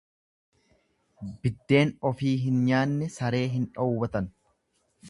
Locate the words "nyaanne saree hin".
2.71-3.71